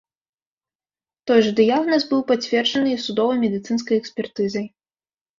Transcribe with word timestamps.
Той 1.31 1.43
жа 1.47 1.49
дыягназ 1.59 2.05
быў 2.13 2.21
пацверджаны 2.31 2.89
і 2.93 3.01
судова-медыцынскай 3.03 3.95
экспертызай. 4.05 4.65